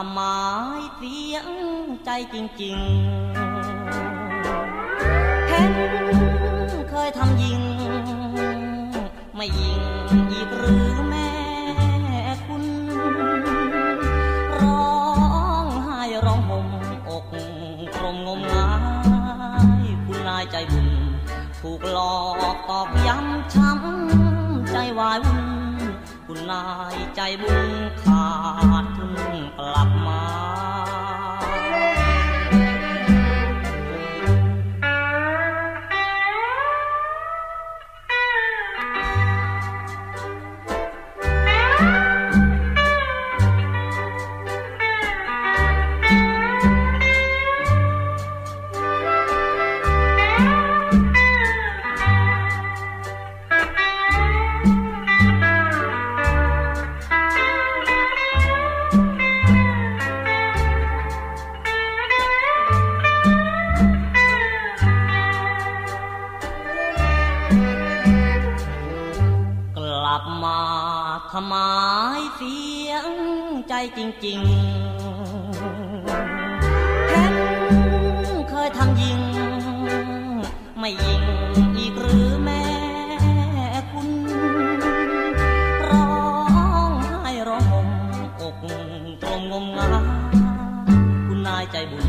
[0.00, 0.22] ทำไม
[0.96, 1.48] เสียง
[2.04, 5.74] ใจจริงๆเห็น
[6.90, 7.62] เคยทำยิง
[9.36, 9.82] ไม่ยิง
[10.32, 11.30] อีกหรือแม่
[12.46, 12.64] คุณ
[14.60, 14.92] ร้อ
[15.64, 16.66] งไห้ร้องห่ม
[17.08, 17.24] อก
[17.94, 18.70] กลมงมงา
[19.80, 20.88] ยคุณนายใจบุญ
[21.60, 22.18] ถูกหลอ
[22.54, 25.46] กตอกย้ำช้ำใจวายวุ่น
[26.26, 27.70] คุณนายใจบุญ
[28.02, 28.24] ขา
[28.82, 29.27] ดทุน
[29.58, 29.84] กลั
[73.78, 74.48] จจริงๆ
[77.08, 77.36] เห็น
[78.50, 79.20] เคยทำยิง
[80.78, 81.24] ไม่ยิง
[81.78, 82.64] อีกหรือแม่
[83.90, 84.08] คุณ
[85.88, 86.12] ร้อ
[86.88, 86.90] ง
[87.22, 87.88] ไห้ร้องห่ม
[88.40, 88.56] อก
[89.22, 89.90] ตรงงมงา
[91.26, 92.08] คุณนายใจบุญ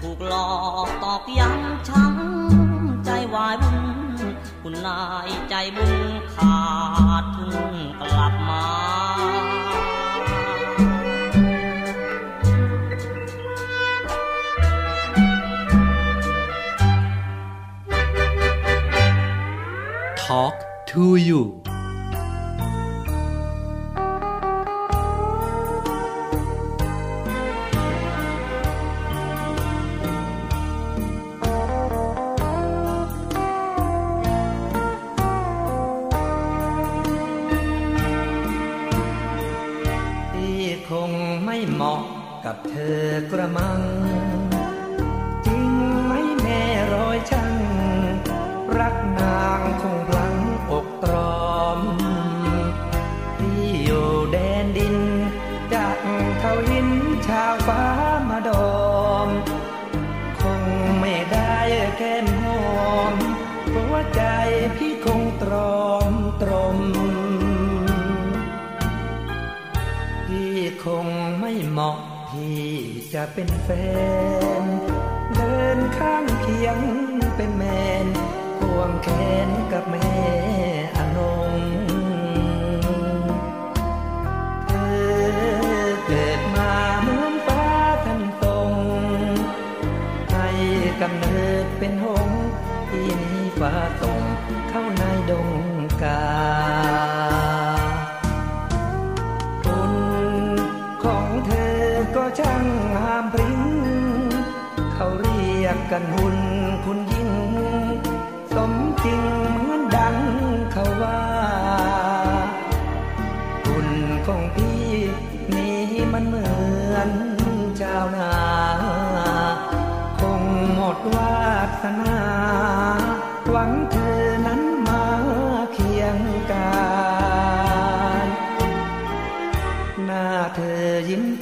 [0.00, 0.48] ถูกหลอ
[0.86, 3.78] กตอกย้ำช้ำใจวายบุญ
[4.62, 5.94] คุณนายใจบุญ
[6.34, 6.56] ขา
[7.22, 7.75] ดทุน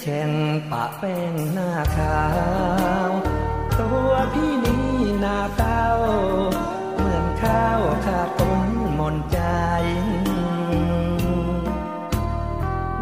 [0.04, 0.32] ยิ้มแฉ่ง
[0.70, 2.20] ปะแป้งหน้าขา
[3.08, 3.10] ว
[3.78, 4.88] ตัวพี่นี่
[5.20, 5.86] หน้าเต้า
[6.96, 9.40] เหมือนข้าวขาดต้นมนใจ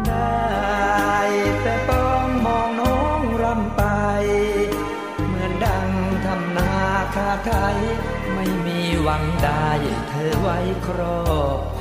[0.07, 1.17] ได้
[1.61, 3.83] แต่ต้องมองน้องรำไป
[5.27, 5.89] เหมือนดัง
[6.25, 6.73] ทำนา
[7.15, 7.77] คาไทย
[8.33, 9.69] ไม่มีหวังได้
[10.09, 11.23] เธอไว้ครอ
[11.57, 11.72] บ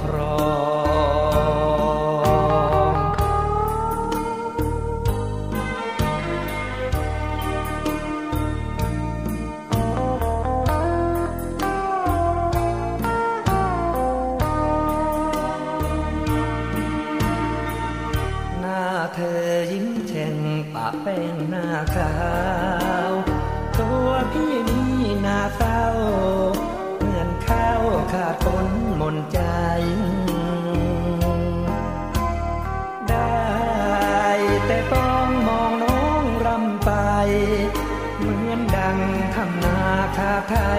[40.55, 40.70] ใคา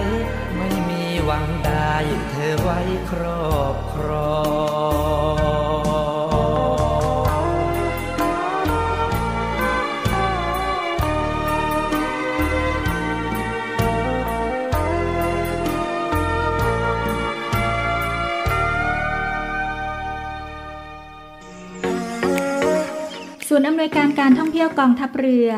[0.56, 1.94] ไม่มีหวังได้
[2.30, 4.94] เธอไว้ครอบครอง
[23.48, 25.50] ศูนย์อำนวยการการท่องเที่ยวกองทัพเรือ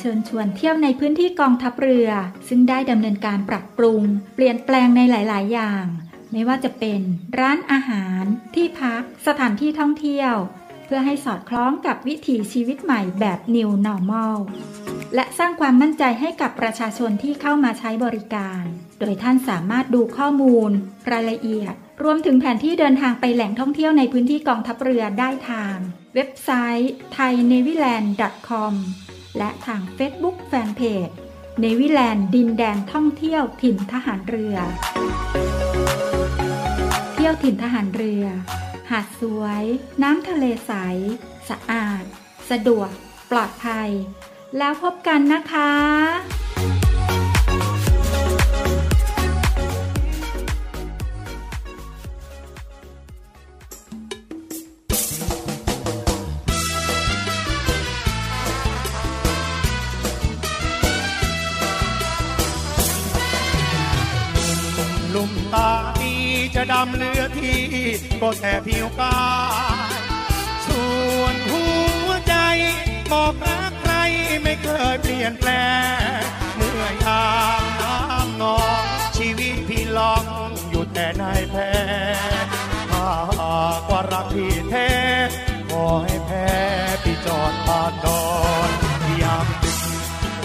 [0.00, 2.08] เชิญชวนเที่ยวในพื้นที่กองทัพเรือ
[2.48, 4.02] ซึ่งได้ดำเนินการปรับปรุง
[4.34, 5.84] เปลี่ยนแปลงในหลาย ๆ อย่าง
[6.32, 7.00] ไม่ว่าจะเป็น
[7.40, 8.22] ร้านอาหาร
[8.54, 10.34] ที่พัก สถานที่ท่องเที่ยว
[10.86, 14.36] เพื่อให้สอดคล้องกับวิถีชีวิตใหม่แบบ New Normal
[15.14, 18.62] และสร้างความมั่นใจให้กับประชาชนที่เข้ามาใช้บริการ
[19.00, 20.70] โดยท่านสามารถดูข้อมูล
[21.10, 25.76] รายละเอียด รวมถึงแผนที่เดินทางไปแหล่งท่องเที่ยวในพื้นที่กองทัพเรือได้ทาง
[26.14, 28.74] เว็บไซต์ thainewiland.com
[29.38, 31.14] และทาง Facebook Fanpage
[31.60, 34.56] เนวิแลนด์ดินแดนท่องเที่ยวถิ่นทหารเรือ
[37.14, 38.24] เที่ยวถิ่นทหารเรือ
[38.90, 39.64] หาดสวย
[40.02, 40.72] น้ำทะเลใส
[41.48, 42.04] สะอาด
[42.50, 42.90] สะดวก
[43.30, 43.90] ปลอดภัย
[44.58, 45.70] แล้วพบกันนะคะ
[66.62, 67.60] จะดำเลือที่
[68.20, 69.20] ก็แต่ผิวกา
[69.90, 69.92] ย
[70.66, 70.88] ส่
[71.18, 71.64] วนหั
[72.06, 72.34] วใจ
[73.10, 73.94] บอกรักใคร
[74.42, 75.50] ไม่เคยเปลี่ยนแปล
[76.18, 76.20] ง
[76.56, 77.26] เมื่อยา
[77.62, 78.82] มน้ำนอง
[79.16, 81.70] ชีวิตพี่ลองอยู่แต่ในแพ้
[82.90, 83.08] ถ้า
[83.38, 84.90] หากว่ารักพี่แท้
[85.70, 86.48] ขอให้แพ้
[87.02, 88.24] พี่จอดปากดอ
[88.68, 88.70] น
[89.22, 89.78] ยามดึก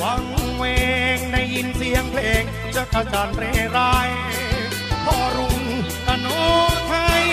[0.01, 0.23] วัง
[0.55, 0.63] เว
[1.17, 2.43] งได้ยินเสียงเพลง
[2.75, 3.79] จะกระจันเรไร
[5.05, 5.54] พอรุ่ง
[6.87, 7.23] ไทย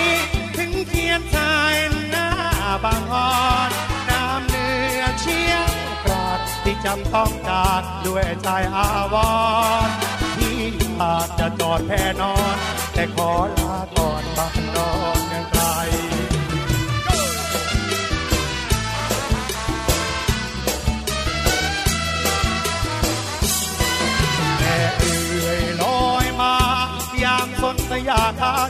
[0.56, 1.74] ถึงเขียนชาย
[2.10, 2.28] หน้า
[2.84, 3.32] บางอ่อ
[3.68, 3.70] น
[4.08, 5.70] น้ำเนื้อเชี่ยง
[6.04, 9.16] กราดที่จำต้องจากด้วยชายอาว
[9.86, 9.94] รณ์
[10.36, 10.58] ที่
[11.02, 12.56] อาจจะจอดแพ่นอน
[12.94, 15.62] แต่ขอลาก่อนบางนอนยังไกล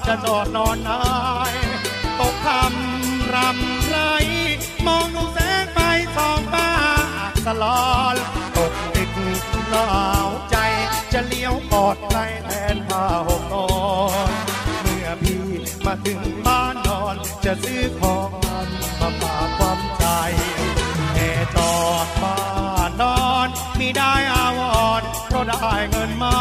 [0.07, 1.03] จะจอดนอนนา
[1.53, 1.55] ย
[2.18, 3.97] ตกคำรำไร
[4.86, 5.78] มองดูแสงไฟ
[6.16, 6.68] สองฟ้า
[7.45, 8.16] สลอน
[8.57, 9.11] ตกติด
[9.70, 9.88] หนา
[10.26, 10.57] วใจ
[11.12, 13.68] จะเลี้ยวกอดใครแทนผ้าห่มนอ
[14.28, 14.32] น
[14.82, 15.45] เมื่อพี่
[15.86, 18.68] มาถึงบ้านนอน จะซื้อของมัน
[19.01, 20.07] มาฝากความใจ
[21.14, 21.74] แค่จอ
[22.07, 22.38] ดบ้า
[22.88, 24.61] นนอน มีได้อาว
[25.01, 26.36] รเพราะได้เงินมา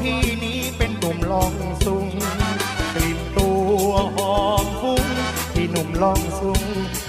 [0.00, 1.52] พี่นี้เป็นหนุ่มลอง
[1.84, 2.06] สุง
[2.94, 3.50] กลิ่นตั
[3.86, 5.06] วหอมฟุ้ง
[5.54, 6.62] ที่หนุ่มลองสุง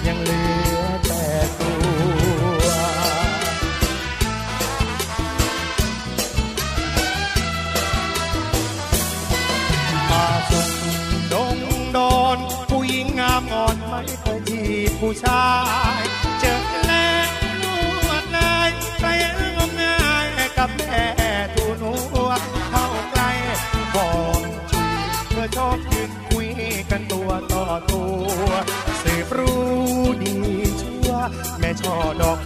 [0.06, 0.42] ยังเหลื
[0.76, 1.24] อแต่
[1.60, 2.64] ตัว
[10.10, 10.68] มาสุด
[11.32, 11.58] ดง
[11.96, 12.38] ดอน
[12.70, 15.44] ผู้หญิงงามอ่อนไม่เคยจีบผู้ชา
[15.88, 15.89] ย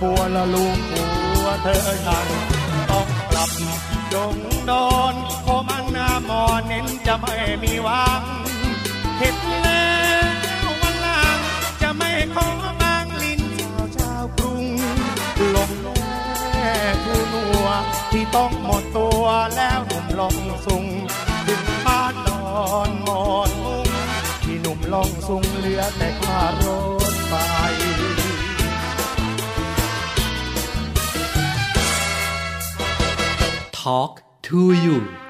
[0.00, 1.02] บัวละลุงหั
[1.44, 2.28] วเธอยัง
[2.90, 3.50] ต้องกลับ
[4.14, 4.36] ดง
[4.70, 5.14] ดอน
[5.44, 8.22] ขอมันหน้ามอนเน้นจะไม่มีหวัง
[9.18, 9.88] เห็ดแล้
[10.64, 11.38] ววันหลัง
[11.82, 12.46] จะไม่ขอ
[12.80, 14.64] บางลิ้นชาวชาวกรุง
[15.54, 15.72] ลง
[16.52, 16.74] แม่
[17.04, 17.66] ทูนัว
[18.10, 19.24] ที่ต้องหมดตัว
[19.56, 20.36] แล้วหนุ่มลอง
[20.66, 20.84] สุง
[21.46, 22.42] ถึงบ้านนอ
[22.88, 23.88] นหมอนมุง
[24.44, 26.66] ที่หนุ่มลองสุงเหลือแต่ค่าร
[27.12, 27.34] ถไฟ
[33.84, 35.23] Talk to you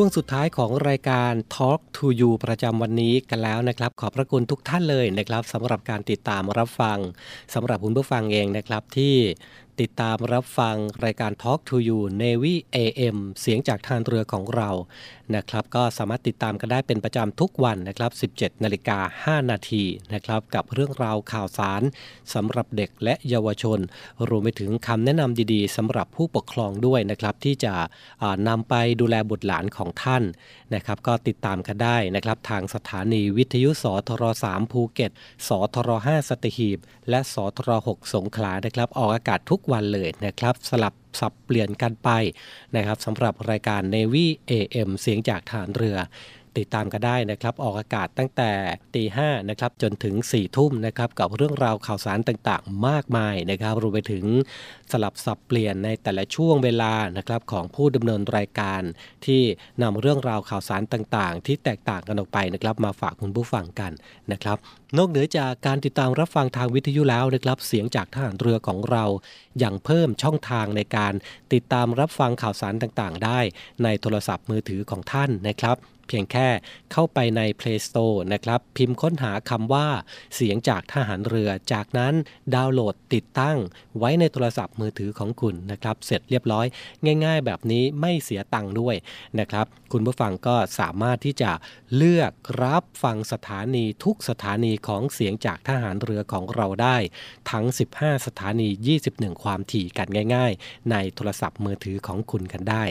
[0.00, 6.98] ช่วงสุดท้ายของรายการ Talk to You ประจำวันนี้กันแล้วนะครับ ขอบพระคุณทุกท่านเลยนะครับสำหรับการติดตามรับฟัง
[7.54, 9.14] สำหรับคุณผู้ฟังเองนะครับที่
[9.80, 14.70] ติดตามรับฟังรายการ Talk to You Navy AM เสียงจากทางเรือของเรา
[15.34, 18.98] นะครับ ก็สามารถติดตามกันได้เป็นประจำทุกวันนะครับ 17นาฬิกา
[19.42, 21.82] 5นาทีนะครับ กับเรื่องราวข่าวสาร
[22.34, 23.78] สำหรับเด็กและเยาวชน
[24.28, 27.74] รวมไปถึงคำแนะนำดีๆสำหรับผู้ปกครองด้วยนะครับ ที่จะ
[28.48, 30.22] นำไปดูแลบุตรหลานของท่าน
[30.74, 35.10] นะครับ ก็ติดตามกันได้นะครับ ทางสถานีวิทยุสทร3ภูเก็ต
[35.48, 36.78] สทร5สตหีบ
[37.10, 42.10] และสทร6สงขลานะครับ ออกอากาศทุกวันเลยนะครับ สลับสับเปลี่ยนกันไป
[42.76, 45.98] นะครับสำหรับรายการ Navy AM เสียงจากฐานเรือ
[46.58, 48.50] ติดตามกันได้นะครับ ออกอากาศตั้งแต่
[48.94, 54.24] ตีห้านะครับจนถึง4ี่ทุ่มนะครับกับเรื่องราวข่าวสารต่างๆ มากมายนะครับรวมไปถึง
[54.92, 58.82] สลับสับเปลี่ยนในแต่ละช่วงเวลานะครับของผู้ดำเนินรายการ
[59.26, 59.42] ที่
[59.82, 63.92] นำเรื่องราวข่าวสารต่างๆ ที่แตกต่างกันออกไปนะครับมาฝากคุณผู้ฟังกัน
[64.32, 64.58] นะครับ
[64.96, 69.04] นอกเหนือจากการติดตามรับฟังทางวิทยุแล้วนะครับเสียงจากทหารเรือของเรา
[69.62, 71.14] ยัางเพิ่มช่องทางในการ
[71.52, 73.40] ติดตามรับฟังข่าวสารต่างๆ ได้
[73.82, 75.76] ในโทรศัพท์มือถือของท่านนะครับ
[76.08, 76.48] เพียงแค่
[76.92, 79.88] เข้าไปใน Play Store นะครับ พิมพ์ค้นหาคำว่า
[80.34, 82.14] เสียงจากทหารเรือ จากนั้น
[82.54, 83.58] ดาวน์โหลดติดตั้ง
[83.98, 86.66] ไว้ในโทรศัพท์มือถือของคุณนะครับ เสร็จเรียบร้อย
[87.24, 88.94] ง่าย ๆ แบบนี้ไม่เสียตังค์ด้วย
[89.38, 91.52] นะครับ คุณผู้ฟังก็สามารถที่จะ
[91.96, 92.32] เลือก
[92.62, 96.96] รับฟังสถานีทุกสถานีของเสียงจากทหารเรือของเราได้
[97.50, 97.64] ทั้ง
[97.96, 98.68] 15 สถานี
[99.06, 102.84] 21 ความถี่กันง่าย ๆ ในโทรศัพท์มือถือของคุณกันได้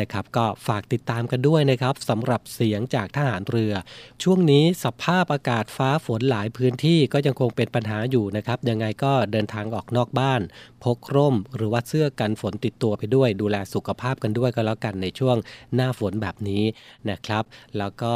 [0.00, 3.72] นะครับ ก็ฝากติดตามกันด้วยนะครับสำหรับเสียงจากทหารเรือ
[4.22, 10.40] ช่วงนี้สภาพอากาศฟ้าฝนหลายพื้นที่ก็ยังคงเป็นปัญหาอยู่นะครับ ยังไงก็เดินทางออกนอกบ้าน
[10.84, 15.36] พกร่ม หรือว่าเสื้อกันฝนติดตัวไปด้วย ดูแลสุขภาพกันด้วยก็แล้วกันในช่วง
[15.74, 16.64] หน้าฝนแบบนี้
[17.10, 17.44] นะครับ
[17.78, 18.14] แล้วก็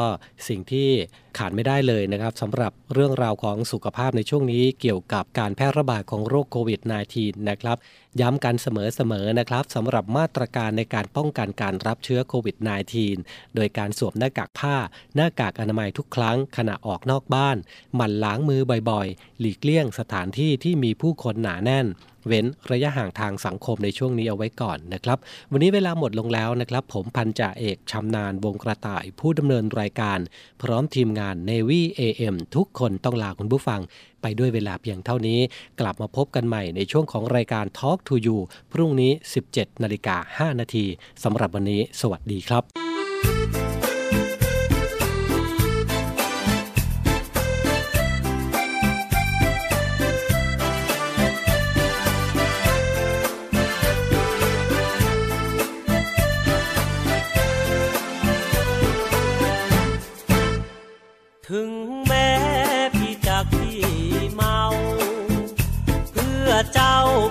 [0.49, 0.91] สิ่งที่
[1.39, 6.81] ขาดไม่ได้เลยนะครับสำหรับเรื่องราวของสุขภาพในช่วงนี้เกี่ยวกับการแพร่ระบาดของโรคโควิด
[7.15, 7.77] -19 นะครับ
[8.21, 12.57] ย้ำกันเสมอๆนะครับสำหรับมาตรการในการป้องกันการรับเชื้อโควิด
[13.07, 14.77] -19 โดยการสวมหน้ากากผ้า
[15.15, 17.57] หน้ากากอนามัยทุกครั้งขณะออกนอกบ้าน
[17.95, 18.61] หมั่นล้างมือ
[18.91, 21.87] บ่อยๆ หลีกเลี่ยงสถานที่ที่มีผู้คนหนาแน่น
[22.27, 25.19] เว้นระยะห่างทางสังคมในช่วงนี้เอาไว้ก่อนนะครับ
[25.53, 30.19] วันนี้เวลาหมดลงแล้วนะครับ ผมพันจ่าเอกชำนาญวงกระต่ายผู้ดำเนินรายการ
[30.63, 33.81] พร้อมทีมงาน Navy AM ทุกคนต้องลาคุณผู้ฟัง
[34.25, 35.41] ไปด้วยเวลาเพียงเท่านี้
[35.81, 38.39] กลับมาพบกันใหม่ในช่วงของรายการ Talk to You
[38.73, 39.13] พรุ่งนี้
[39.47, 40.85] 17 นาฬิกา 5 นาที
[41.25, 42.63] สำหรับวันนี้ สวัสดีครับ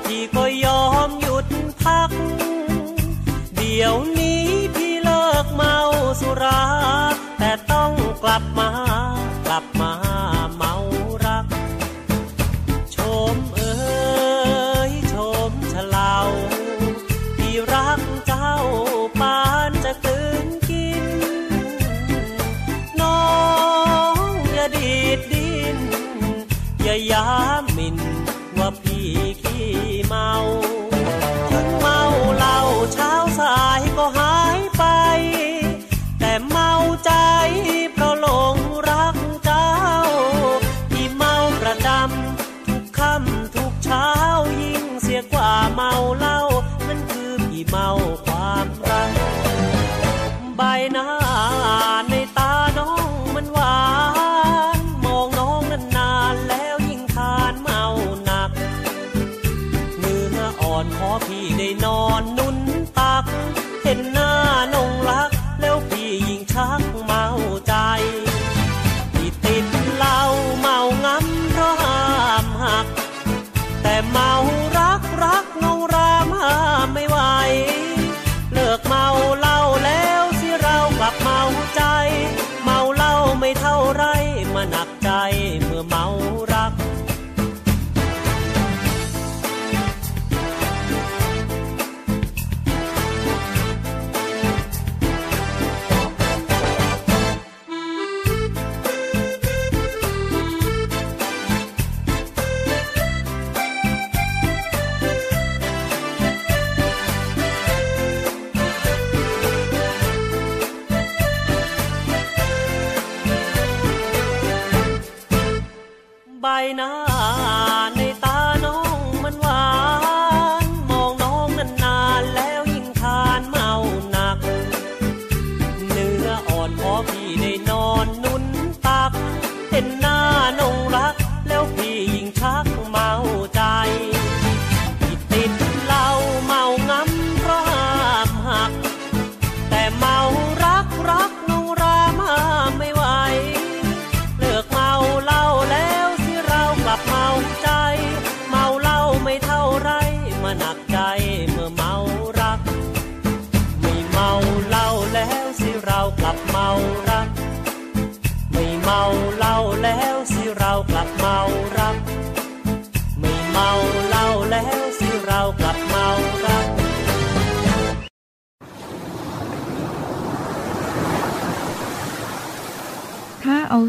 [0.04, 1.46] พี่ก็ยอมหยุด
[1.82, 2.10] พัก
[3.56, 3.94] เดี๋ยว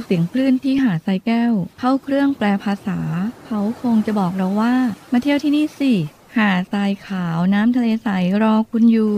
[0.05, 2.99] เสียงคลื่นที่หาดทรายแก้ว เข้าเครื่องแปลภาษา
[3.47, 4.75] เขาคงจะบอกเราว่า
[5.13, 5.93] มาเที่ยวที่นี่สิ
[6.37, 8.09] หาดทรายขาวน้ำทะเลใส
[8.43, 9.15] รอคุณอยู่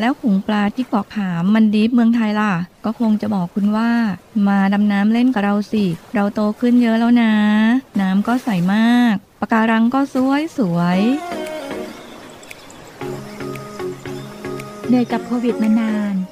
[0.00, 2.52] แล้วขุงปลาที่เกาะขามมันดีฟเมืองไทยล่ะ
[2.84, 3.90] ก็คงจะบอกคุณว่า
[4.48, 7.34] มาดำน้ำเล่นกับเราสิ เราโตขึ้นเยอะแล้วนะ
[8.00, 11.00] น้ำก็ใสมากปะการังก็สวยสวย
[14.86, 16.14] เหนื่อยกับโควิดมานาน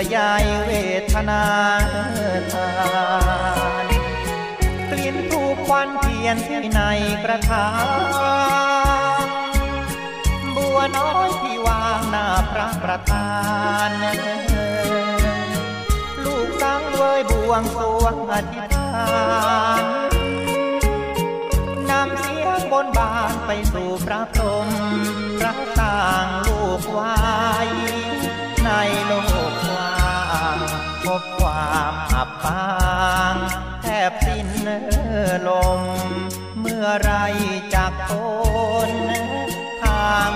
[0.00, 0.18] ยื่อใย
[0.66, 0.72] เว
[1.12, 1.44] ทนา
[2.52, 2.68] ทา
[3.84, 3.86] น
[4.90, 6.80] กลิ่นทูกควันเทียนที่ใน
[7.24, 7.68] กระถา
[9.24, 9.26] ง
[10.56, 13.30] บัวน้อยที่วางหน้าพระประธา
[13.88, 13.90] น
[16.24, 18.92] ลูกสังเวยบวงสวงอธิษฐา
[19.80, 19.84] น
[21.90, 24.68] นำเสียงบนบานไปสู่พระพรหม
[25.38, 27.14] พระสร้างลูกไว้
[28.64, 28.70] ใน
[29.06, 29.12] โล
[29.49, 29.49] ก
[31.04, 32.64] พบความอับปา
[33.32, 33.36] ง
[33.82, 34.48] แทบสิ้น
[35.48, 35.82] ลม
[36.60, 37.12] เมื่อไร
[37.74, 38.10] จากโค
[38.88, 38.90] น
[39.82, 40.32] ทาง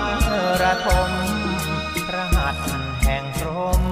[0.61, 1.11] ระทม
[2.07, 2.55] พระหัต
[3.03, 3.49] แห่งพร
[3.81, 3.83] ม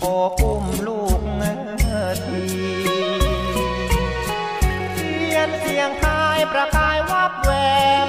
[0.00, 1.20] โอบอุ้มลูก
[2.26, 2.44] ที
[4.94, 7.50] เทียนเสียงทายประกายวับแว
[8.06, 8.08] ม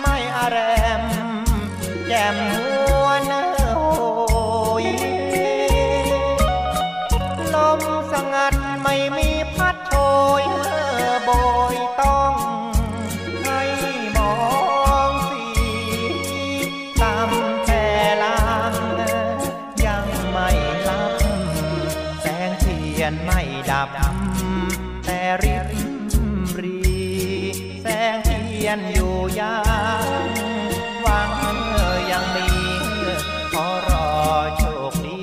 [0.00, 0.58] ไม่อาแร
[1.00, 1.02] ม
[2.06, 2.52] แจ่มน
[2.90, 2.91] ว
[8.92, 9.94] ม่มีพัดโช
[10.40, 10.42] ย
[11.24, 11.30] โบ
[11.74, 12.34] ยต้อง
[13.44, 13.62] ให้
[14.16, 14.34] มอ
[15.08, 15.46] งสี
[17.00, 17.30] ตาม
[17.66, 17.86] แต่
[18.22, 18.38] ลา
[18.70, 18.74] ง
[19.86, 20.48] ยังไม่
[20.88, 21.12] ลับ
[22.22, 23.40] แสงเทียนไม่
[23.70, 23.90] ดับ
[25.04, 25.56] แต่ริ
[26.54, 26.80] บรี
[27.82, 29.58] แสงเทียนอยู่ยั
[30.04, 30.30] ง
[31.02, 31.30] หวัง
[32.10, 32.48] ยังมี
[33.52, 34.08] ขอรอ
[34.56, 35.22] โชคดี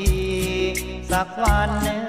[1.11, 2.08] สักวันคงมา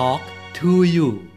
[0.00, 0.22] talk
[0.54, 1.29] to you.